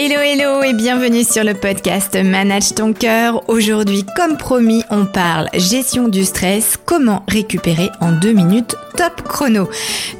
Hello 0.00 0.20
hello 0.20 0.62
et 0.62 0.74
bienvenue 0.74 1.24
sur 1.24 1.42
le 1.42 1.54
podcast 1.54 2.14
Manage 2.14 2.72
ton 2.76 2.92
cœur. 2.92 3.42
Aujourd'hui, 3.48 4.04
comme 4.14 4.36
promis, 4.36 4.84
on 4.90 5.06
parle 5.06 5.48
gestion 5.54 6.06
du 6.06 6.24
stress, 6.24 6.76
comment 6.84 7.24
récupérer 7.26 7.90
en 8.00 8.12
deux 8.12 8.30
minutes 8.30 8.76
top 8.96 9.22
chrono. 9.22 9.68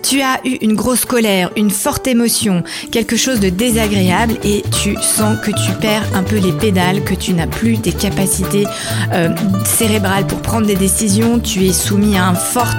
Tu 0.02 0.20
as 0.20 0.40
eu 0.44 0.56
une 0.62 0.74
grosse 0.74 1.04
colère, 1.04 1.50
une 1.56 1.70
forte 1.70 2.08
émotion, 2.08 2.64
quelque 2.90 3.16
chose 3.16 3.38
de 3.38 3.50
désagréable 3.50 4.34
et 4.42 4.64
tu 4.82 4.96
sens 5.00 5.38
que 5.45 5.52
tu 5.52 5.72
perds 5.80 6.04
un 6.12 6.24
peu 6.24 6.38
les 6.38 6.52
pédales, 6.52 7.04
que 7.04 7.14
tu 7.14 7.32
n'as 7.32 7.46
plus 7.46 7.79
tes 7.79 7.92
capacités 7.92 8.66
euh, 9.12 9.29
cérébrales 9.64 10.26
pour 10.26 10.42
prendre 10.42 10.66
des 10.66 10.76
décisions, 10.76 11.38
tu 11.38 11.66
es 11.66 11.72
soumis 11.72 12.16
à 12.16 12.26
un 12.26 12.34
fort, 12.34 12.74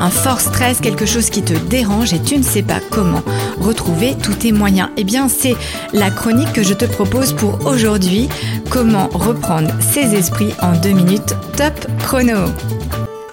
un 0.00 0.10
fort 0.10 0.40
stress, 0.40 0.80
quelque 0.80 1.06
chose 1.06 1.30
qui 1.30 1.42
te 1.42 1.54
dérange 1.54 2.12
et 2.12 2.20
tu 2.20 2.36
ne 2.36 2.42
sais 2.42 2.62
pas 2.62 2.80
comment 2.90 3.22
retrouver 3.60 4.16
tous 4.20 4.34
tes 4.34 4.50
moyens. 4.50 4.88
Eh 4.96 5.04
bien, 5.04 5.28
c'est 5.28 5.54
la 5.92 6.10
chronique 6.10 6.31
que 6.54 6.62
je 6.62 6.72
te 6.72 6.84
propose 6.84 7.32
pour 7.32 7.66
aujourd'hui. 7.66 8.28
Comment 8.70 9.08
reprendre 9.12 9.70
ses 9.80 10.14
esprits 10.14 10.54
en 10.62 10.72
deux 10.72 10.92
minutes? 10.92 11.34
Top 11.56 11.74
chrono. 11.98 12.46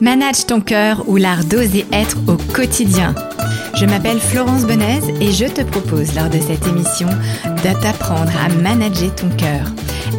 Manage 0.01 0.45
ton 0.45 0.59
cœur 0.59 1.03
ou 1.07 1.15
l'art 1.17 1.45
d'oser 1.45 1.85
être 1.91 2.17
au 2.27 2.35
quotidien. 2.53 3.15
Je 3.75 3.85
m'appelle 3.85 4.19
Florence 4.19 4.65
Benez 4.65 4.99
et 5.21 5.31
je 5.31 5.45
te 5.45 5.61
propose 5.61 6.13
lors 6.15 6.29
de 6.29 6.39
cette 6.39 6.67
émission 6.67 7.07
de 7.43 7.81
t'apprendre 7.81 8.31
à 8.43 8.49
manager 8.61 9.13
ton 9.15 9.29
cœur. 9.29 9.71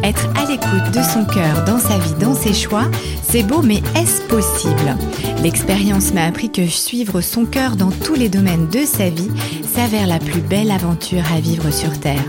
Être 0.03 0.27
à 0.35 0.49
l'écoute 0.49 0.91
de 0.91 1.03
son 1.03 1.25
cœur 1.25 1.63
dans 1.65 1.79
sa 1.79 1.97
vie, 1.99 2.15
dans 2.19 2.33
ses 2.33 2.53
choix, 2.53 2.85
c'est 3.21 3.43
beau, 3.43 3.61
mais 3.61 3.81
est-ce 3.95 4.21
possible? 4.23 4.97
L'expérience 5.43 6.13
m'a 6.13 6.25
appris 6.25 6.51
que 6.51 6.65
suivre 6.65 7.21
son 7.21 7.45
cœur 7.45 7.75
dans 7.75 7.91
tous 7.91 8.15
les 8.15 8.29
domaines 8.29 8.67
de 8.69 8.85
sa 8.85 9.09
vie 9.09 9.31
s'avère 9.75 10.07
la 10.07 10.19
plus 10.19 10.41
belle 10.41 10.71
aventure 10.71 11.23
à 11.35 11.39
vivre 11.39 11.71
sur 11.71 11.99
Terre. 11.99 12.25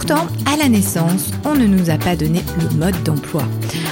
Pourtant, 0.00 0.28
à 0.46 0.56
la 0.56 0.68
naissance, 0.68 1.32
on 1.44 1.54
ne 1.54 1.66
nous 1.66 1.90
a 1.90 1.98
pas 1.98 2.14
donné 2.14 2.40
le 2.60 2.76
mode 2.76 3.02
d'emploi. 3.02 3.42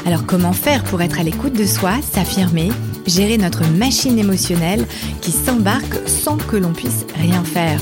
Alors 0.07 0.25
comment 0.25 0.53
faire 0.53 0.85
pour 0.85 1.03
être 1.03 1.19
à 1.19 1.25
l'écoute 1.25 1.55
de 1.55 1.67
soi, 1.67 1.95
s'affirmer, 2.01 2.69
gérer 3.09 3.39
notre 3.39 3.67
machine 3.73 4.17
émotionnelle 4.17 4.87
qui 5.21 5.33
s'embarque 5.33 5.97
sans 6.07 6.37
que 6.37 6.55
l'on 6.55 6.73
puisse 6.73 7.07
rien 7.17 7.43
faire? 7.43 7.81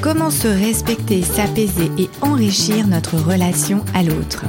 Comment 0.00 0.30
se 0.30 0.48
respecter, 0.48 1.20
s'apaiser 1.20 1.90
et 1.98 2.08
enrichir 2.22 2.86
notre 2.86 3.16
relation 3.16 3.84
à 3.92 4.02
l'autre? 4.02 4.46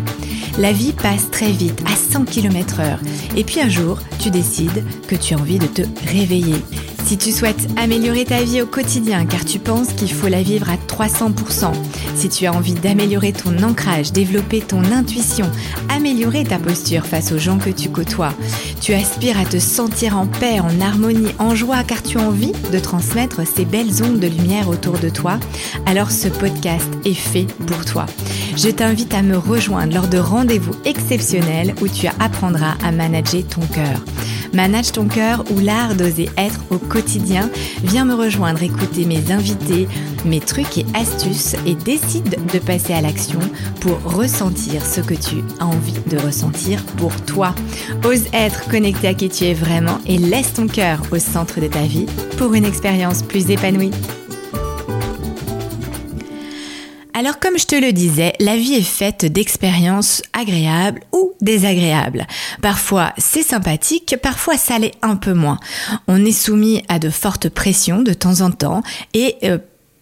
La 0.58 0.72
vie 0.72 0.94
passe 0.94 1.30
très 1.30 1.52
vite, 1.52 1.84
à 1.86 1.98
100 1.98 2.24
km 2.24 2.80
heure. 2.80 3.00
Et 3.36 3.44
puis 3.44 3.60
un 3.60 3.68
jour, 3.68 4.00
tu 4.20 4.30
décides 4.30 4.86
que 5.10 5.16
tu 5.18 5.34
as 5.34 5.38
envie 5.38 5.60
de 5.60 5.68
te 5.68 5.82
réveiller. 6.14 6.64
Si 7.08 7.18
tu 7.18 7.32
souhaites 7.32 7.70
améliorer 7.78 8.26
ta 8.26 8.44
vie 8.44 8.62
au 8.62 8.66
quotidien 8.66 9.26
car 9.26 9.46
tu 9.46 9.60
penses 9.60 9.94
qu'il 9.94 10.12
faut 10.12 10.28
la 10.28 10.44
vivre 10.44 10.70
à 10.70 10.76
300%, 10.76 11.72
si 12.16 12.28
tu 12.28 12.46
as 12.46 12.52
envie 12.52 12.74
d'améliorer 12.74 13.32
ton 13.32 13.64
ancrage, 13.64 14.12
développer 14.12 14.60
ton 14.60 14.84
intuition, 14.92 15.50
améliorer 15.88 16.44
ta 16.44 16.60
posture 16.60 17.06
face 17.06 17.32
aux 17.32 17.38
gens 17.38 17.60
que 17.60 17.70
tu 17.70 17.88
côtoies, 17.88 18.34
tu 18.82 18.94
aspires 18.94 19.40
à 19.40 19.46
te 19.46 19.58
sentir 19.58 20.18
en 20.18 20.28
paix, 20.28 20.60
en 20.60 20.82
harmonie, 20.82 21.32
en 21.40 21.56
joie 21.56 21.82
car 21.86 22.04
tu 22.04 22.18
as 22.18 22.24
envie 22.24 22.52
de 22.74 22.78
transmettre 22.78 23.48
ces 23.48 23.64
belles 23.64 24.04
ondes 24.04 24.20
de 24.20 24.28
lumière 24.28 24.68
autour 24.68 25.00
de 25.00 25.08
toi, 25.08 25.40
alors 25.86 26.12
ce 26.12 26.28
podcast 26.28 26.90
est 27.06 27.14
fait 27.14 27.48
pour 27.68 27.86
toi. 27.86 28.06
Je 28.58 28.68
t'invite 28.68 29.14
à 29.14 29.22
me 29.22 29.38
rejoindre 29.38 29.94
lors 29.94 30.10
de 30.10 30.18
rendez-vous 30.18 30.76
exceptionnels 30.84 31.74
où 31.82 31.88
tu 31.88 32.08
apprendras 32.20 32.76
à 32.84 32.92
manager 32.92 33.44
ton 33.48 33.62
cœur. 33.68 34.02
Manage 34.58 34.92
ton 34.92 35.08
cœur 35.08 35.44
ou 35.52 35.60
l'art 35.60 35.94
d'oser 35.94 36.30
être 36.36 36.62
au 36.72 36.80
quotidien. 36.80 37.52
Viens 37.84 38.06
me 38.06 38.16
rejoindre, 38.16 38.64
écouter 38.64 39.06
mes 39.06 39.32
invités, 39.32 39.88
mes 40.26 40.40
trucs 40.40 40.80
et 40.80 40.86
astuces 40.96 41.56
et 41.68 41.76
décide 41.76 42.40
de 42.52 42.58
passer 42.58 42.94
à 42.94 43.02
l'action 43.02 43.40
pour 43.82 44.02
ressentir 44.02 44.84
ce 44.84 45.02
que 45.02 45.14
tu 45.14 45.44
as 45.60 45.68
envie 45.68 45.94
de 46.10 46.18
ressentir 46.18 46.84
pour 46.98 47.16
toi. 47.22 47.54
Ose 48.04 48.24
être 48.34 48.68
connecté 48.68 49.10
à 49.10 49.14
qui 49.14 49.30
tu 49.30 49.44
es 49.44 49.54
vraiment 49.54 50.00
et 50.08 50.18
laisse 50.18 50.54
ton 50.54 50.66
cœur 50.66 51.04
au 51.12 51.20
centre 51.20 51.62
de 51.62 51.68
ta 51.68 51.84
vie 51.84 52.08
pour 52.40 52.56
une 52.56 52.66
expérience 52.66 53.22
plus 53.22 53.52
épanouie. 53.52 53.92
Alors 57.20 57.40
comme 57.40 57.58
je 57.58 57.66
te 57.66 57.74
le 57.74 57.94
disais, 57.94 58.34
la 58.40 58.56
vie 58.58 58.76
est 58.76 58.82
faite 58.84 59.26
d'expériences 59.26 60.22
agréables 60.34 61.02
ou 61.12 61.34
désagréables. 61.42 62.28
Parfois 62.62 63.12
c'est 63.18 63.42
sympathique, 63.42 64.18
parfois 64.22 64.56
ça 64.56 64.78
l'est 64.78 64.94
un 65.02 65.16
peu 65.16 65.34
moins. 65.34 65.58
On 66.08 66.24
est 66.24 66.32
soumis 66.32 66.84
à 66.90 67.00
de 67.00 67.10
fortes 67.10 67.50
pressions 67.50 68.04
de 68.04 68.14
temps 68.14 68.42
en 68.42 68.52
temps 68.52 68.84
et 69.16 69.36
euh, 69.46 69.58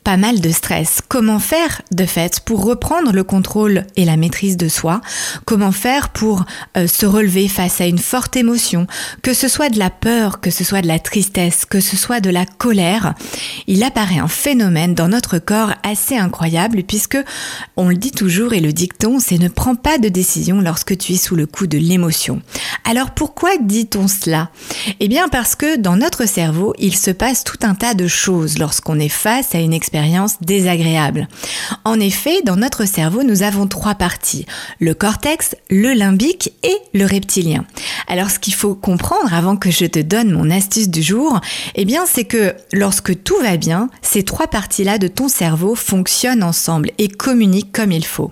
pas 0.06 0.18
mal 0.18 0.40
de 0.40 0.52
stress. 0.52 1.02
Comment 1.10 1.40
faire 1.40 1.82
de 1.92 2.06
fait 2.06 2.40
pour 2.40 2.64
reprendre 2.64 3.12
le 3.12 3.24
contrôle 3.24 3.86
et 3.96 4.06
la 4.06 4.18
maîtrise 4.18 4.56
de 4.56 4.70
soi? 4.70 5.02
Comment 5.46 5.72
faire 5.72 6.10
pour 6.10 6.46
euh, 6.78 6.86
se 6.86 7.08
relever 7.08 7.48
face 7.48 7.82
à 7.82 7.88
une 7.88 7.98
forte 7.98 8.38
émotion? 8.38 8.86
Que 9.24 9.34
ce 9.34 9.48
soit 9.48 9.70
de 9.70 9.80
la 9.80 9.90
peur, 9.90 10.42
que 10.42 10.52
ce 10.52 10.64
soit 10.64 10.84
de 10.84 10.88
la 10.88 11.00
tristesse, 11.00 11.66
que 11.66 11.80
ce 11.80 11.98
soit 11.98 12.20
de 12.20 12.30
la 12.30 12.46
colère, 12.46 13.16
il 13.66 13.82
apparaît 13.82 14.20
un 14.20 14.28
phénomène 14.28 14.94
dans 14.94 15.08
notre 15.08 15.40
corps 15.40 15.74
assez 15.82 16.16
incroyable 16.16 16.84
puisque 16.84 17.18
on 17.76 17.90
le 17.90 17.96
dit 17.96 18.12
toujours 18.12 18.54
et 18.54 18.62
le 18.62 18.74
dicton, 18.74 19.20
c'est 19.20 19.40
ne 19.40 19.48
prends 19.50 19.76
pas 19.76 19.98
de 19.98 20.08
décision 20.08 20.62
lorsque 20.62 20.96
tu 21.00 21.14
es 21.14 21.18
sous 21.18 21.36
le 21.36 21.48
coup 21.48 21.66
de 21.66 21.80
l'émotion. 21.80 22.44
Alors 22.84 23.10
pourquoi 23.10 23.58
dit-on 23.60 24.08
cela? 24.08 24.52
Eh 25.00 25.08
bien 25.08 25.30
parce 25.30 25.56
que 25.56 25.78
dans 25.78 25.96
notre 25.96 26.28
cerveau, 26.28 26.76
il 26.78 26.96
se 26.96 27.10
passe 27.10 27.44
tout 27.44 27.60
un 27.64 27.74
tas 27.74 27.96
de 27.96 28.08
choses 28.08 28.60
lorsqu'on 28.60 29.00
est 29.00 29.10
face 29.10 29.56
à 29.56 29.58
une 29.58 29.74
expérience 29.74 29.95
désagréable. 30.42 31.28
En 31.84 32.00
effet, 32.00 32.42
dans 32.44 32.56
notre 32.56 32.86
cerveau, 32.86 33.24
nous 33.24 33.44
avons 33.44 33.68
trois 33.68 33.96
parties, 33.96 34.46
le 34.80 34.94
cortex, 34.94 35.56
le 35.70 35.94
limbique 35.94 36.54
et 36.64 36.76
le 36.94 37.06
reptilien. 37.06 37.66
Alors 38.08 38.30
ce 38.30 38.40
qu'il 38.40 38.54
faut 38.54 38.76
comprendre 38.76 39.34
avant 39.34 39.56
que 39.56 39.72
je 39.72 39.86
te 39.86 40.00
donne 40.00 40.32
mon 40.32 40.50
astuce 40.50 40.90
du 40.90 41.02
jour, 41.02 41.40
eh 41.76 41.86
bien 41.86 42.06
c'est 42.06 42.26
que 42.26 42.54
lorsque 42.74 43.24
tout 43.24 43.38
va 43.42 43.58
bien, 43.58 43.90
ces 44.02 44.24
trois 44.24 44.48
parties-là 44.48 44.98
de 44.98 45.08
ton 45.08 45.28
cerveau 45.28 45.76
fonctionnent 45.76 46.44
ensemble 46.44 46.92
et 46.98 47.08
communiquent 47.08 47.72
comme 47.72 47.92
il 47.92 48.06
faut. 48.06 48.32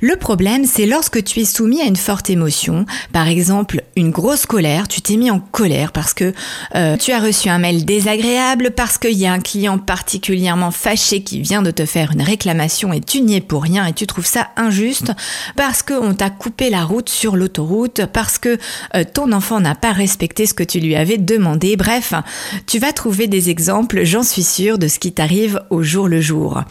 Le 0.00 0.16
problème, 0.16 0.64
c'est 0.64 0.86
lorsque 0.86 1.22
tu 1.22 1.40
es 1.40 1.44
soumis 1.44 1.80
à 1.80 1.84
une 1.84 1.96
forte 1.96 2.30
émotion, 2.30 2.86
par 3.12 3.28
exemple 3.28 3.82
une 3.96 4.10
grosse 4.10 4.46
colère, 4.46 4.88
tu 4.88 5.00
t'es 5.00 5.16
mis 5.16 5.30
en 5.30 5.40
colère 5.40 5.92
parce 5.92 6.14
que 6.14 6.32
euh, 6.74 6.96
tu 6.96 7.12
as 7.12 7.20
reçu 7.20 7.48
un 7.48 7.58
mail 7.58 7.84
désagréable, 7.84 8.70
parce 8.70 8.98
qu'il 8.98 9.18
y 9.18 9.26
a 9.26 9.32
un 9.32 9.40
client 9.40 9.78
particulièrement 9.78 10.70
qui 10.96 11.40
vient 11.40 11.62
de 11.62 11.70
te 11.70 11.86
faire 11.86 12.12
une 12.12 12.22
réclamation 12.22 12.92
et 12.92 13.00
tu 13.00 13.20
n'y 13.20 13.36
es 13.36 13.40
pour 13.40 13.62
rien 13.62 13.86
et 13.86 13.92
tu 13.92 14.06
trouves 14.06 14.26
ça 14.26 14.48
injuste, 14.56 15.12
parce 15.56 15.82
qu'on 15.82 16.14
t'a 16.14 16.30
coupé 16.30 16.70
la 16.70 16.84
route 16.84 17.08
sur 17.08 17.36
l'autoroute, 17.36 18.06
parce 18.06 18.38
que 18.38 18.58
euh, 18.94 19.04
ton 19.04 19.32
enfant 19.32 19.60
n'a 19.60 19.74
pas 19.74 19.92
respecté 19.92 20.46
ce 20.46 20.54
que 20.54 20.62
tu 20.62 20.80
lui 20.80 20.96
avais 20.96 21.18
demandé, 21.18 21.76
bref, 21.76 22.14
tu 22.66 22.78
vas 22.78 22.92
trouver 22.92 23.26
des 23.26 23.50
exemples, 23.50 24.04
j'en 24.04 24.22
suis 24.22 24.42
sûre, 24.42 24.78
de 24.78 24.88
ce 24.88 24.98
qui 24.98 25.12
t'arrive 25.12 25.60
au 25.70 25.82
jour 25.82 26.08
le 26.08 26.20
jour. 26.20 26.62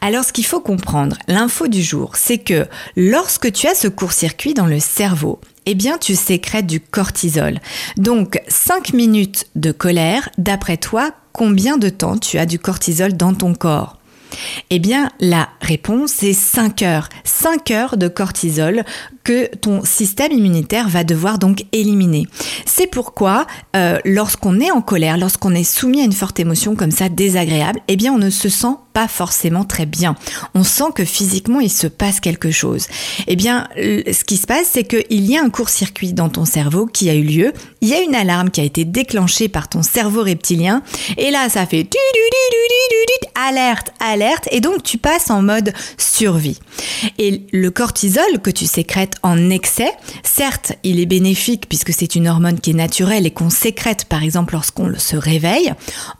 Alors 0.00 0.24
ce 0.24 0.32
qu'il 0.32 0.46
faut 0.46 0.60
comprendre, 0.60 1.16
l'info 1.28 1.68
du 1.68 1.82
jour, 1.82 2.12
c'est 2.14 2.38
que 2.38 2.66
lorsque 2.96 3.52
tu 3.52 3.66
as 3.66 3.74
ce 3.74 3.88
court-circuit 3.88 4.54
dans 4.54 4.66
le 4.66 4.80
cerveau, 4.80 5.40
eh 5.66 5.74
bien 5.74 5.98
tu 5.98 6.14
sécrètes 6.14 6.66
du 6.66 6.80
cortisol. 6.80 7.58
Donc 7.96 8.40
5 8.48 8.92
minutes 8.92 9.46
de 9.54 9.72
colère, 9.72 10.28
d'après 10.38 10.76
toi, 10.76 11.10
combien 11.32 11.76
de 11.76 11.88
temps 11.88 12.18
tu 12.18 12.38
as 12.38 12.46
du 12.46 12.58
cortisol 12.58 13.16
dans 13.16 13.34
ton 13.34 13.54
corps? 13.54 13.99
Eh 14.70 14.78
bien, 14.78 15.10
la 15.20 15.48
réponse 15.60 16.22
est 16.22 16.32
5 16.32 16.82
heures. 16.82 17.08
5 17.24 17.70
heures 17.70 17.96
de 17.96 18.08
cortisol 18.08 18.84
que 19.24 19.54
ton 19.56 19.84
système 19.84 20.32
immunitaire 20.32 20.88
va 20.88 21.04
devoir 21.04 21.38
donc 21.38 21.64
éliminer. 21.72 22.26
C'est 22.64 22.86
pourquoi, 22.86 23.46
euh, 23.76 23.98
lorsqu'on 24.04 24.60
est 24.60 24.70
en 24.70 24.80
colère, 24.80 25.18
lorsqu'on 25.18 25.54
est 25.54 25.64
soumis 25.64 26.00
à 26.00 26.04
une 26.04 26.12
forte 26.12 26.40
émotion 26.40 26.74
comme 26.74 26.90
ça 26.90 27.08
désagréable, 27.08 27.80
eh 27.88 27.96
bien, 27.96 28.12
on 28.12 28.18
ne 28.18 28.30
se 28.30 28.48
sent 28.48 28.74
pas 28.92 29.08
forcément 29.08 29.64
très 29.64 29.86
bien. 29.86 30.16
On 30.54 30.64
sent 30.64 30.92
que 30.94 31.04
physiquement, 31.04 31.60
il 31.60 31.70
se 31.70 31.86
passe 31.86 32.20
quelque 32.20 32.50
chose. 32.50 32.88
Eh 33.26 33.36
bien, 33.36 33.68
ce 33.76 34.24
qui 34.24 34.36
se 34.36 34.46
passe, 34.46 34.68
c'est 34.72 34.84
qu'il 34.84 35.24
y 35.24 35.36
a 35.36 35.42
un 35.42 35.50
court-circuit 35.50 36.12
dans 36.12 36.28
ton 36.28 36.44
cerveau 36.44 36.86
qui 36.86 37.08
a 37.08 37.14
eu 37.14 37.22
lieu. 37.22 37.52
Il 37.82 37.88
y 37.88 37.94
a 37.94 38.00
une 38.00 38.14
alarme 38.14 38.50
qui 38.50 38.60
a 38.60 38.64
été 38.64 38.84
déclenchée 38.84 39.48
par 39.48 39.68
ton 39.68 39.82
cerveau 39.82 40.22
reptilien. 40.22 40.82
Et 41.18 41.30
là, 41.30 41.48
ça 41.48 41.66
fait 41.66 41.84
alerte, 43.34 43.92
alerte. 44.00 44.48
Et 44.50 44.60
donc, 44.60 44.82
tu 44.82 44.98
passes 44.98 45.30
en 45.30 45.42
mode 45.42 45.72
survie. 45.96 46.58
Et 47.18 47.42
le 47.52 47.70
cortisol 47.70 48.40
que 48.42 48.50
tu 48.50 48.66
sécrètes 48.66 49.16
en 49.22 49.50
excès, 49.50 49.92
certes, 50.22 50.72
il 50.84 51.00
est 51.00 51.06
bénéfique 51.06 51.68
puisque 51.68 51.92
c'est 51.92 52.14
une 52.14 52.28
hormone 52.28 52.60
qui 52.60 52.70
est 52.70 52.74
naturelle 52.74 53.26
et 53.26 53.30
qu'on 53.30 53.50
sécrète 53.50 54.04
par 54.04 54.22
exemple 54.22 54.54
lorsqu'on 54.54 54.92
se 54.98 55.16
réveille. 55.16 55.72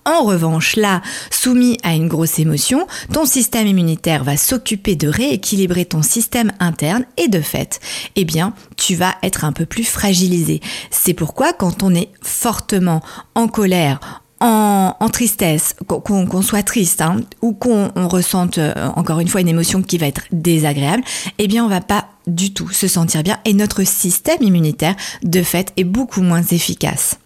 En 0.05 0.25
revanche, 0.25 0.76
là, 0.76 1.02
soumis 1.31 1.79
à 1.82 1.94
une 1.94 2.08
grosse 2.08 2.38
émotion, 2.38 2.87
ton 3.12 3.25
système 3.25 3.67
immunitaire 3.67 4.25
va 4.25 4.37
s'occuper 4.37 4.96
de 4.96 5.08
rééquilibrer 5.08 5.85
ton 5.85 6.03
système 6.03 6.53
interne 6.61 7.05
et 7.17 7.29
de 7.29 7.41
fait, 7.41 7.81
eh 8.17 8.25
bien, 8.25 8.55
tu 8.76 8.94
vas 8.94 9.14
être 9.23 9.44
un 9.44 9.53
peu 9.53 9.67
plus 9.67 9.85
fragilisé. 9.85 10.61
C'est 10.91 11.14
pourquoi 11.14 11.53
quand 11.53 11.82
on 11.82 11.94
est 11.94 12.11
fortement 12.23 13.03
en 13.35 13.49
colère, 13.49 14.00
en, 14.40 15.08
tristesse, 15.12 15.75
qu'on 15.87 16.42
soit 16.42 16.62
triste 16.62 17.00
hein, 17.00 17.20
ou 17.42 17.52
qu'on 17.52 17.90
ressente 18.08 18.58
euh, 18.58 18.72
encore 18.96 19.20
une 19.20 19.28
fois 19.28 19.40
une 19.40 19.48
émotion 19.48 19.82
qui 19.82 19.98
va 19.98 20.06
être 20.06 20.22
désagréable, 20.32 21.02
eh 21.38 21.46
bien 21.46 21.64
on 21.64 21.69
va 21.69 21.81
pas 21.81 22.06
du 22.26 22.52
tout 22.52 22.70
se 22.70 22.88
sentir 22.88 23.22
bien 23.22 23.38
et 23.44 23.54
notre 23.54 23.84
système 23.84 24.42
immunitaire 24.42 24.94
de 25.22 25.42
fait 25.42 25.72
est 25.76 25.84
beaucoup 25.84 26.22
moins 26.22 26.42
efficace. 26.42 27.19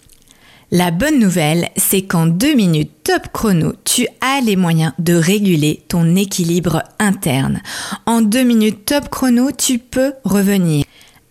La 0.71 0.91
bonne 0.91 1.21
nouvelle, 1.21 1.69
c'est 1.77 2.03
qu'en 2.03 2.27
deux 2.27 2.55
minutes 2.55 2.91
top 3.05 3.29
chrono, 3.33 3.75
tu 3.85 4.09
as 4.21 4.41
les 4.41 4.57
moyens 4.57 4.93
de 4.99 5.15
réguler 5.15 5.85
ton 5.89 6.17
équilibre 6.17 6.83
interne. 6.99 7.61
En 8.07 8.23
deux 8.23 8.43
minutes 8.43 8.87
top 8.87 9.09
chrono, 9.09 9.51
tu 9.53 9.79
peux 9.79 10.15
revenir 10.25 10.85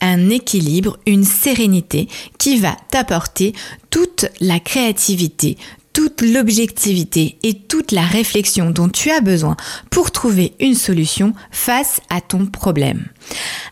un 0.03 0.29
équilibre, 0.29 0.97
une 1.07 1.23
sérénité 1.23 2.07
qui 2.37 2.59
va 2.59 2.77
t'apporter 2.91 3.53
toute 3.89 4.25
la 4.39 4.59
créativité, 4.59 5.57
toute 5.93 6.21
l'objectivité 6.21 7.37
et 7.41 7.53
toute 7.53 7.91
la 7.91 8.03
réflexion 8.03 8.69
dont 8.69 8.89
tu 8.89 9.09
as 9.11 9.21
besoin 9.21 9.55
pour 9.89 10.11
trouver 10.11 10.53
une 10.59 10.75
solution 10.75 11.33
face 11.51 12.01
à 12.09 12.19
ton 12.19 12.45
problème. 12.45 13.07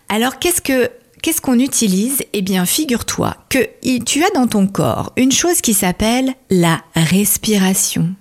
Alors 0.07 0.39
qu'est-ce 0.39 0.61
que 0.61 0.89
qu'est-ce 1.21 1.41
qu'on 1.41 1.59
utilise? 1.59 2.23
Eh 2.33 2.41
bien, 2.41 2.65
figure-toi 2.65 3.35
que 3.49 3.67
tu 4.05 4.23
as 4.23 4.29
dans 4.33 4.47
ton 4.47 4.67
corps 4.67 5.13
une 5.17 5.31
chose 5.31 5.61
qui 5.61 5.73
s'appelle 5.73 6.33
la 6.49 6.81
respiration. 6.95 8.15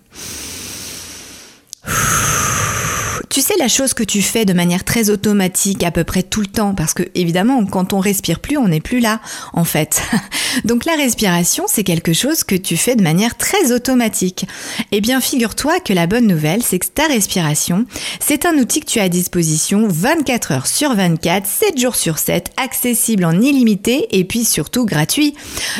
Sais 3.51 3.59
la 3.59 3.69
chose 3.69 3.95
que 3.95 4.05
tu 4.05 4.23
fais 4.23 4.45
de 4.45 4.53
manière 4.53 4.85
très 4.85 5.11
automatique 5.11 5.83
à 5.83 5.91
peu 5.91 6.05
près 6.05 6.23
tout 6.23 6.41
le 6.41 6.47
temps 6.47 6.73
parce 6.73 6.95
que 6.95 7.03
évidemment 7.17 7.65
quand 7.67 7.93
on 7.93 7.99
respire 7.99 8.39
plus 8.39 8.57
on 8.57 8.69
n'est 8.69 8.81
plus 8.81 9.01
là 9.01 9.21
en 9.55 9.65
fait. 9.65 10.03
Donc 10.65 10.85
la 10.85 10.95
respiration 10.95 11.65
c'est 11.67 11.83
quelque 11.83 12.13
chose 12.13 12.45
que 12.45 12.55
tu 12.55 12.77
fais 12.77 12.95
de 12.95 13.03
manière 13.03 13.37
très 13.37 13.73
automatique. 13.73 14.47
Eh 14.93 15.01
bien 15.01 15.21
figure-toi 15.21 15.81
que 15.81 15.93
la 15.93 16.07
bonne 16.07 16.29
nouvelle 16.29 16.63
c'est 16.63 16.79
que 16.79 16.87
ta 16.87 17.09
respiration 17.09 17.87
c'est 18.21 18.47
un 18.47 18.57
outil 18.57 18.81
que 18.81 18.87
tu 18.87 19.01
as 19.01 19.05
à 19.05 19.09
disposition 19.09 19.89
24 19.89 20.53
heures 20.53 20.67
sur 20.69 20.95
24, 20.95 21.45
7 21.45 21.79
jours 21.81 21.97
sur 21.97 22.19
7, 22.19 22.53
accessible 22.57 23.25
en 23.25 23.41
illimité 23.41 24.07
et 24.17 24.25
puis 24.25 24.45
surtout 24.45 24.87
gratuit. 24.87 25.35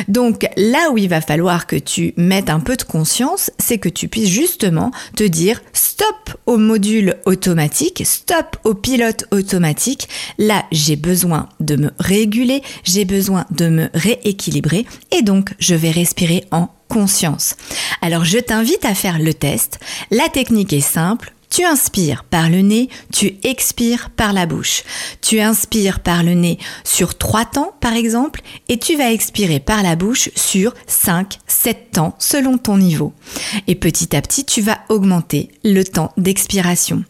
Donc 0.09 0.45
là 0.57 0.89
où 0.91 0.97
il 0.97 1.07
va 1.07 1.21
falloir 1.21 1.67
que 1.67 1.77
tu 1.77 2.13
mettes 2.17 2.49
un 2.49 2.59
peu 2.59 2.75
de 2.75 2.83
conscience 2.83 3.49
c'est 3.59 3.77
que 3.77 3.89
tu 3.89 4.09
puisses 4.09 4.29
justement 4.29 4.91
te 5.15 5.23
dire 5.23 5.61
stop 5.71 6.37
au 6.45 6.57
module 6.57 7.15
automatique 7.25 7.60
stop 8.03 8.57
au 8.63 8.73
pilote 8.73 9.25
automatique. 9.31 10.07
Là, 10.37 10.65
j'ai 10.71 10.95
besoin 10.95 11.49
de 11.59 11.75
me 11.75 11.91
réguler, 11.99 12.61
j'ai 12.83 13.05
besoin 13.05 13.45
de 13.51 13.67
me 13.67 13.89
rééquilibrer 13.93 14.85
et 15.11 15.21
donc 15.21 15.53
je 15.59 15.75
vais 15.75 15.91
respirer 15.91 16.45
en 16.51 16.69
conscience. 16.87 17.55
Alors 18.01 18.25
je 18.25 18.37
t'invite 18.37 18.85
à 18.85 18.95
faire 18.95 19.19
le 19.19 19.33
test. 19.33 19.79
La 20.11 20.27
technique 20.29 20.73
est 20.73 20.81
simple. 20.81 21.33
Tu 21.49 21.65
inspires 21.65 22.23
par 22.23 22.49
le 22.49 22.61
nez, 22.61 22.87
tu 23.11 23.35
expires 23.43 24.09
par 24.09 24.31
la 24.31 24.45
bouche. 24.45 24.83
Tu 25.21 25.41
inspires 25.41 25.99
par 25.99 26.23
le 26.23 26.33
nez 26.33 26.57
sur 26.85 27.17
3 27.17 27.43
temps 27.43 27.73
par 27.81 27.93
exemple 27.93 28.41
et 28.69 28.79
tu 28.79 28.95
vas 28.95 29.11
expirer 29.11 29.59
par 29.59 29.83
la 29.83 29.97
bouche 29.97 30.29
sur 30.37 30.73
5, 30.87 31.39
7 31.47 31.91
temps 31.91 32.15
selon 32.19 32.57
ton 32.57 32.77
niveau. 32.77 33.13
Et 33.67 33.75
petit 33.75 34.15
à 34.15 34.21
petit, 34.21 34.45
tu 34.45 34.61
vas 34.61 34.79
augmenter 34.87 35.49
le 35.65 35.83
temps 35.83 36.13
d'expiration. 36.15 37.03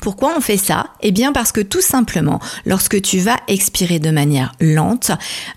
Pourquoi 0.00 0.34
on 0.36 0.40
fait 0.40 0.56
ça? 0.56 0.88
Eh 1.00 1.10
bien 1.10 1.32
parce 1.32 1.52
que 1.52 1.60
tout 1.60 1.80
simplement, 1.80 2.38
lorsque 2.64 3.00
tu 3.00 3.18
vas 3.18 3.36
expirer 3.48 3.98
de 3.98 4.10
manière 4.10 4.52
lente, 4.60 5.10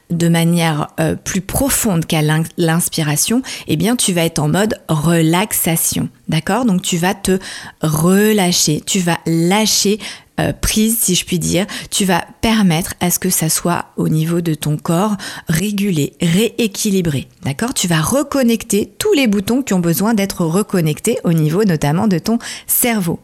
de 0.09 0.29
manière 0.29 0.87
euh, 0.99 1.15
plus 1.15 1.41
profonde 1.41 2.05
qu'à 2.05 2.21
l'inspiration, 2.57 3.41
eh 3.67 3.75
bien 3.75 3.95
tu 3.95 4.13
vas 4.13 4.23
être 4.23 4.39
en 4.39 4.47
mode 4.47 4.75
relaxation. 4.87 6.09
D'accord? 6.29 6.65
Donc 6.65 6.81
tu 6.81 6.97
vas 6.97 7.13
te 7.13 7.39
relâcher, 7.81 8.81
tu 8.85 8.99
vas 8.99 9.17
lâcher 9.25 9.99
euh, 10.39 10.53
prise, 10.53 10.97
si 10.99 11.15
je 11.15 11.25
puis 11.25 11.39
dire, 11.39 11.65
tu 11.91 12.05
vas 12.05 12.25
permettre 12.41 12.93
à 12.99 13.11
ce 13.11 13.19
que 13.19 13.29
ça 13.29 13.49
soit 13.49 13.85
au 13.97 14.09
niveau 14.09 14.41
de 14.41 14.53
ton 14.53 14.77
corps 14.77 15.15
régulé, 15.47 16.13
rééquilibré. 16.21 17.27
D'accord? 17.43 17.73
Tu 17.73 17.87
vas 17.87 18.01
reconnecter 18.01 18.91
tous 18.97 19.13
les 19.13 19.27
boutons 19.27 19.61
qui 19.61 19.73
ont 19.73 19.79
besoin 19.79 20.13
d'être 20.13 20.45
reconnectés 20.45 21.19
au 21.23 21.33
niveau 21.33 21.63
notamment 21.63 22.07
de 22.07 22.19
ton 22.19 22.39
cerveau. 22.67 23.19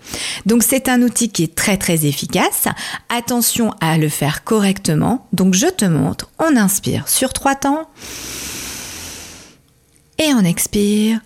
Donc 0.45 0.63
c'est 0.63 0.89
un 0.89 1.01
outil 1.01 1.29
qui 1.29 1.43
est 1.43 1.55
très 1.55 1.77
très 1.77 2.05
efficace. 2.05 2.65
Attention 3.09 3.71
à 3.81 3.97
le 3.97 4.09
faire 4.09 4.43
correctement. 4.43 5.27
Donc 5.33 5.53
je 5.53 5.67
te 5.67 5.85
montre, 5.85 6.29
on 6.39 6.55
inspire 6.55 7.07
sur 7.07 7.33
trois 7.33 7.55
temps 7.55 7.89
et 10.17 10.33
on 10.33 10.43
expire. 10.43 11.19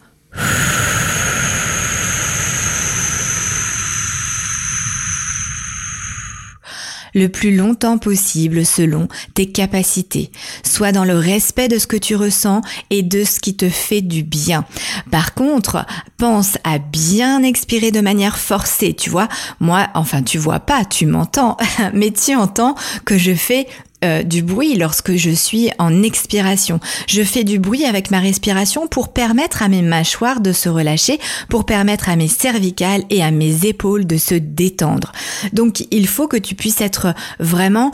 Le 7.19 7.29
plus 7.29 7.55
longtemps 7.55 7.97
possible 7.97 8.65
selon 8.65 9.07
tes 9.33 9.51
capacités, 9.51 10.31
soit 10.63 10.91
dans 10.91 11.05
le 11.05 11.17
respect 11.17 11.67
de 11.67 11.77
ce 11.77 11.87
que 11.87 11.97
tu 11.97 12.15
ressens 12.15 12.61
et 12.89 13.03
de 13.03 13.23
ce 13.23 13.39
qui 13.39 13.55
te 13.55 13.69
fait 13.69 14.01
du 14.01 14.23
bien. 14.23 14.65
Par 15.11 15.33
contre, 15.33 15.85
pense 16.17 16.57
à 16.63 16.79
bien 16.79 17.43
expirer 17.43 17.91
de 17.91 18.01
manière 18.01 18.37
forcée, 18.37 18.93
tu 18.93 19.09
vois. 19.09 19.27
Moi, 19.59 19.87
enfin, 19.93 20.23
tu 20.23 20.37
vois 20.37 20.59
pas, 20.59 20.85
tu 20.85 21.05
m'entends, 21.05 21.57
mais 21.93 22.11
tu 22.11 22.35
entends 22.35 22.75
que 23.05 23.17
je 23.17 23.33
fais 23.33 23.67
euh, 24.05 24.23
du 24.23 24.43
bruit 24.43 24.75
lorsque 24.75 25.15
je 25.15 25.29
suis 25.29 25.69
en 25.77 26.03
expiration. 26.03 26.79
Je 27.07 27.21
fais 27.21 27.43
du 27.43 27.59
bruit 27.59 27.85
avec 27.85 28.11
ma 28.11 28.19
respiration 28.19 28.87
pour 28.87 29.11
permettre 29.11 29.61
à 29.61 29.67
mes 29.67 29.81
mâchoires 29.81 30.39
de 30.39 30.53
se 30.53 30.69
relâcher, 30.69 31.19
pour 31.49 31.65
permettre 31.65 32.09
à 32.09 32.15
mes 32.15 32.29
cervicales 32.29 33.03
et 33.09 33.21
à 33.21 33.31
mes 33.31 33.65
épaules 33.65 34.07
de 34.07 34.17
se 34.17 34.35
détendre. 34.35 35.11
Donc 35.53 35.85
il 35.91 36.07
faut 36.07 36.27
que 36.27 36.37
tu 36.37 36.55
puisses 36.55 36.81
être 36.81 37.13
vraiment 37.39 37.91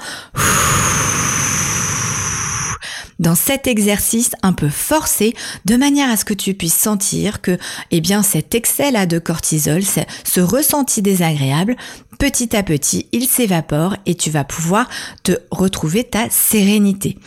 dans 3.20 3.36
cet 3.36 3.68
exercice 3.68 4.32
un 4.44 4.54
peu 4.54 4.70
forcé 4.70 5.34
de 5.66 5.76
manière 5.76 6.10
à 6.10 6.18
ce 6.18 6.26
que 6.26 6.34
tu 6.34 6.54
puisses 6.54 6.76
sentir 6.76 7.42
que 7.42 7.58
eh 7.92 8.02
bien 8.02 8.24
cet 8.24 8.56
excès 8.56 8.92
là 8.92 9.06
de 9.06 9.20
cortisol, 9.20 9.82
ce 9.84 10.42
ressenti 10.42 11.02
désagréable, 11.02 11.76
petit 12.18 12.56
à 12.56 12.64
petit, 12.64 13.08
il 13.12 13.28
s'évapore 13.28 13.96
et 14.06 14.16
tu 14.16 14.30
vas 14.30 14.44
pouvoir 14.44 14.90
te 15.24 15.34
retrouver 15.52 16.04
ta 16.04 16.30
sérénité. 16.30 17.18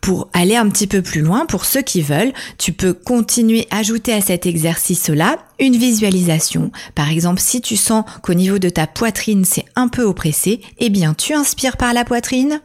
Pour 0.00 0.28
aller 0.32 0.56
un 0.56 0.68
petit 0.68 0.86
peu 0.86 1.02
plus 1.02 1.20
loin, 1.20 1.46
pour 1.46 1.64
ceux 1.64 1.82
qui 1.82 2.02
veulent, 2.02 2.32
tu 2.58 2.72
peux 2.72 2.92
continuer 2.92 3.66
à 3.70 3.78
ajouter 3.78 4.12
à 4.12 4.20
cet 4.20 4.46
exercice-là 4.46 5.36
une 5.58 5.76
visualisation. 5.76 6.70
Par 6.94 7.10
exemple, 7.10 7.40
si 7.40 7.60
tu 7.60 7.76
sens 7.76 8.04
qu'au 8.22 8.34
niveau 8.34 8.58
de 8.58 8.68
ta 8.68 8.86
poitrine, 8.86 9.44
c'est 9.44 9.64
un 9.74 9.88
peu 9.88 10.02
oppressé, 10.02 10.60
eh 10.78 10.90
bien, 10.90 11.14
tu 11.14 11.34
inspires 11.34 11.76
par 11.76 11.92
la 11.92 12.04
poitrine. 12.04 12.60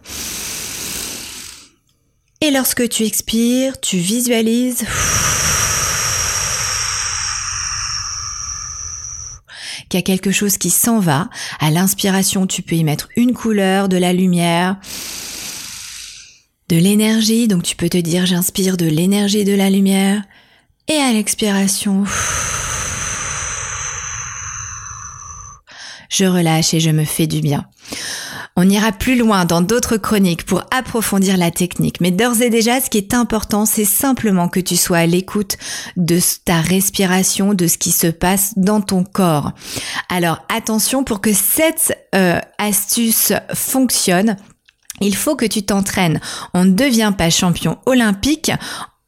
Et 2.44 2.50
lorsque 2.50 2.90
tu 2.90 3.04
expires, 3.04 3.80
tu 3.80 3.98
visualises 3.98 4.84
qu'il 9.90 10.00
y 10.00 10.02
a 10.02 10.02
quelque 10.02 10.32
chose 10.32 10.58
qui 10.58 10.72
s'en 10.72 11.00
va. 11.00 11.30
À 11.60 11.70
l'inspiration, 11.70 12.48
tu 12.48 12.64
peux 12.64 12.76
y 12.76 12.84
mettre 12.84 13.10
une 13.16 13.34
couleur, 13.34 13.90
de 13.90 13.98
la 13.98 14.12
lumière, 14.12 14.78
de 16.70 16.78
l'énergie. 16.78 17.48
Donc 17.48 17.62
tu 17.62 17.76
peux 17.76 17.90
te 17.90 17.98
dire 17.98 18.26
j'inspire 18.26 18.76
de 18.76 18.88
l'énergie 18.88 19.46
de 19.46 19.54
la 19.54 19.70
lumière. 19.70 20.24
Et 20.88 20.98
à 20.98 21.14
l'expiration, 21.14 22.06
je 26.10 26.26
relâche 26.26 26.74
et 26.74 26.80
je 26.80 26.90
me 26.90 27.06
fais 27.06 27.28
du 27.28 27.42
bien. 27.42 27.68
On 28.58 28.70
ira 28.70 28.92
plus 28.92 29.18
loin 29.18 29.46
dans 29.46 29.62
d'autres 29.62 29.98
chroniques 29.98 30.46
pour 30.46 30.64
approfondir 30.72 31.38
la 31.38 31.52
technique, 31.52 32.02
mais 32.02 32.12
d'ores 32.12 32.42
et 32.42 32.50
déjà, 32.50 32.82
ce 32.82 32.90
qui 32.90 32.98
est 32.98 33.14
important, 33.14 33.66
c'est 33.66 33.86
simplement 33.86 34.50
que 34.50 34.60
tu 34.60 34.76
sois 34.76 35.00
à 35.00 35.06
l'écoute 35.06 35.58
de 35.96 36.20
ta 36.44 36.60
respiration, 36.60 37.54
de 37.54 37.68
ce 37.68 37.78
qui 37.78 37.92
se 37.92 38.08
passe 38.08 38.54
dans 38.58 38.82
ton 38.82 39.04
corps. 39.04 39.54
Alors 40.10 40.40
attention, 40.54 41.04
pour 41.04 41.22
que 41.22 41.34
cette 41.34 41.98
euh, 42.14 42.40
astuce 42.58 43.32
fonctionne, 43.54 44.36
il 45.00 45.16
faut 45.16 45.36
que 45.36 45.46
tu 45.46 45.64
t'entraînes. 45.64 46.20
On 46.54 46.66
ne 46.66 46.72
devient 46.72 47.14
pas 47.18 47.30
champion 47.30 47.80
olympique 47.86 48.52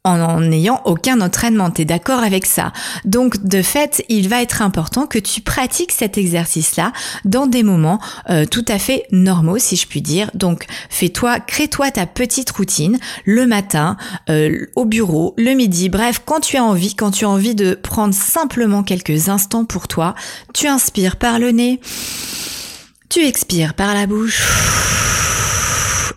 en 0.04 0.40
n'ayant 0.40 0.82
aucun 0.84 1.20
entraînement. 1.22 1.70
T'es 1.70 1.86
d'accord 1.86 2.22
avec 2.22 2.44
ça? 2.44 2.72
Donc 3.06 3.42
de 3.42 3.62
fait, 3.62 4.04
il 4.10 4.28
va 4.28 4.42
être 4.42 4.60
important 4.60 5.06
que 5.06 5.18
tu 5.18 5.40
pratiques 5.40 5.92
cet 5.92 6.18
exercice-là 6.18 6.92
dans 7.24 7.46
des 7.46 7.62
moments 7.62 7.98
euh, 8.28 8.44
tout 8.44 8.64
à 8.68 8.78
fait 8.78 9.06
normaux, 9.12 9.58
si 9.58 9.76
je 9.76 9.86
puis 9.86 10.02
dire. 10.02 10.30
Donc 10.34 10.66
fais-toi, 10.90 11.40
crée-toi 11.40 11.90
ta 11.90 12.06
petite 12.06 12.50
routine 12.50 12.98
le 13.24 13.46
matin, 13.46 13.96
euh, 14.28 14.66
au 14.76 14.84
bureau, 14.84 15.34
le 15.38 15.54
midi, 15.54 15.88
bref, 15.88 16.20
quand 16.24 16.40
tu 16.40 16.58
as 16.58 16.64
envie, 16.64 16.94
quand 16.94 17.10
tu 17.10 17.24
as 17.24 17.30
envie 17.30 17.54
de 17.54 17.74
prendre 17.74 18.14
simplement 18.14 18.82
quelques 18.82 19.30
instants 19.30 19.64
pour 19.64 19.88
toi, 19.88 20.14
tu 20.52 20.66
inspires 20.66 21.16
par 21.16 21.38
le 21.38 21.50
nez, 21.50 21.80
tu 23.08 23.24
expires 23.24 23.72
par 23.72 23.94
la 23.94 24.06
bouche 24.06 24.42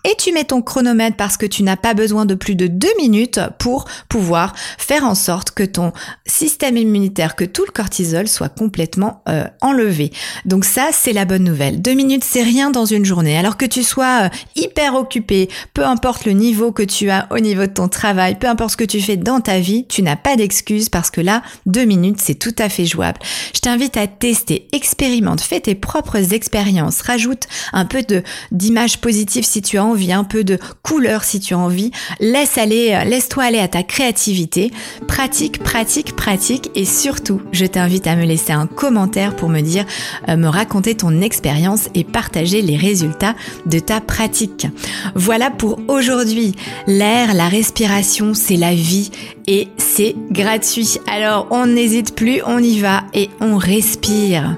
et 0.08 0.16
tu 0.18 0.32
mets 0.32 0.46
ton 0.46 0.62
chronomètre 0.62 1.18
parce 1.18 1.36
que 1.36 1.46
tu 1.46 1.64
n'as 1.64 1.76
pas 1.76 1.94
besoin 1.94 2.26
de 2.26 2.34
plus 2.34 2.56
de 2.56 2.68
deux 2.68 2.96
minutes 2.98 3.42
pour 3.60 3.86
pouvoir 4.08 4.56
faire 4.78 5.04
en 5.04 5.16
sorte 5.16 5.52
que 5.52 5.64
ton 5.64 5.92
système 6.26 6.78
immunitaire, 6.78 7.36
que 7.36 7.44
tout 7.44 7.66
le 7.66 7.72
cortisol 7.72 8.28
soit 8.30 8.48
complètement 8.48 9.22
euh, 9.28 9.44
enlevé. 9.60 10.12
Donc 10.46 10.64
ça, 10.64 10.90
c'est 10.94 11.12
la 11.12 11.26
bonne 11.26 11.44
nouvelle. 11.44 11.82
Deux 11.82 11.94
minutes, 11.94 12.24
c'est 12.24 12.42
rien 12.42 12.70
dans 12.70 12.86
une 12.86 13.04
journée. 13.04 13.38
Alors 13.38 13.58
que 13.58 13.66
tu 13.66 13.84
sois 13.84 14.24
euh, 14.24 14.30
hyper 14.56 14.96
occupé, 14.96 15.50
peu 15.74 15.86
importe 15.86 16.26
le 16.26 16.32
niveau 16.32 16.72
que 16.72 16.84
tu 16.84 17.10
as 17.10 17.28
au 17.32 17.40
niveau 17.40 17.64
de 17.64 17.74
ton 17.74 17.90
travail, 17.90 18.36
peu 18.40 18.48
importe 18.48 18.72
ce 18.72 18.78
que 18.78 18.86
tu 18.86 19.02
fais 19.02 19.18
dans 19.18 19.42
ta 19.42 19.60
vie, 19.60 19.86
tu 19.88 20.04
n'as 20.04 20.16
pas 20.16 20.38
d'excuse 20.38 20.88
parce 20.88 21.12
que 21.12 21.20
là, 21.20 21.44
deux 21.66 21.84
minutes, 21.84 22.22
c'est 22.22 22.36
tout 22.36 22.56
à 22.60 22.70
fait 22.70 22.86
jouable. 22.86 23.20
Je 23.54 23.60
t'invite 23.60 23.98
à 23.98 24.08
tester, 24.08 24.70
expérimente, 24.72 25.42
fais 25.42 25.60
tes 25.60 25.76
propres 25.76 26.34
expériences, 26.34 27.02
rajoute 27.02 27.44
un 27.74 27.84
peu 27.84 28.04
de 28.04 28.24
d'images 28.52 29.00
positives 29.00 29.46
si 29.46 29.62
tu 29.62 29.78
as 29.78 29.84
envie, 29.84 29.97
un 30.12 30.24
peu 30.24 30.44
de 30.44 30.58
couleurs 30.84 31.24
si 31.24 31.40
tu 31.40 31.54
as 31.54 31.58
envie. 31.58 31.92
Laisse 32.20 32.58
aller, 32.58 32.94
euh, 32.94 33.04
laisse-toi 33.04 33.44
aller 33.44 33.60
à 33.60 33.68
ta 33.68 33.84
créativité. 33.84 34.72
Pratique, 35.08 35.64
pratique, 35.64 36.16
pratique 36.16 36.72
et 36.76 36.86
surtout, 36.86 37.42
je 37.52 37.66
t'invite 37.66 38.08
à 38.08 38.16
me 38.16 38.26
laisser 38.26 38.54
un 38.54 38.68
commentaire 38.68 39.36
pour 39.36 39.50
me 39.50 39.62
dire, 39.62 39.86
euh, 40.30 40.38
me 40.38 40.48
raconter 40.48 40.96
ton 40.96 41.22
expérience 41.22 41.90
et 41.96 42.04
partager 42.04 42.62
les 42.62 42.78
résultats 42.78 43.36
de 43.66 43.80
ta 43.80 44.02
pratique. 44.02 44.68
Voilà 45.16 45.52
pour 45.52 45.80
aujourd'hui. 45.88 46.56
L'air, 46.88 47.34
la 47.34 47.48
respiration, 47.48 48.34
c'est 48.34 48.56
la 48.56 48.74
vie 48.74 49.12
et 49.48 49.68
c'est 49.78 50.16
gratuit. 50.32 50.98
Alors 51.08 51.48
on 51.52 51.66
n'hésite 51.66 52.16
plus, 52.16 52.42
on 52.46 52.60
y 52.60 52.80
va 52.80 53.04
et 53.14 53.30
on 53.42 53.58
respire. 53.58 54.58